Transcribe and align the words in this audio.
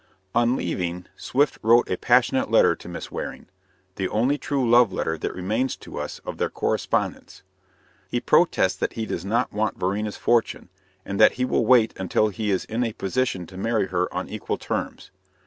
On 0.33 0.55
leaving, 0.55 1.05
Swift 1.15 1.59
wrote 1.61 1.87
a 1.87 1.95
passionate 1.95 2.49
letter 2.49 2.75
to 2.75 2.89
Miss 2.89 3.11
Waring 3.11 3.45
the 3.97 4.07
only 4.09 4.35
true 4.35 4.67
love 4.67 4.91
letter 4.91 5.15
that 5.15 5.31
remains 5.35 5.75
to 5.75 5.99
us 5.99 6.17
of 6.25 6.39
their 6.39 6.49
correspondence. 6.49 7.43
He 8.09 8.19
protests 8.19 8.77
that 8.77 8.93
he 8.93 9.05
does 9.05 9.23
not 9.23 9.53
want 9.53 9.77
Varina's 9.77 10.17
fortune, 10.17 10.69
and 11.05 11.19
that 11.19 11.33
he 11.33 11.45
will 11.45 11.67
wait 11.67 11.93
until 11.97 12.29
he 12.29 12.49
is 12.49 12.65
in 12.65 12.83
a 12.83 12.93
position 12.93 13.45
to 13.45 13.57
marry 13.57 13.89
her 13.89 14.11
on 14.11 14.27
equal 14.27 14.57
terms. 14.57 15.11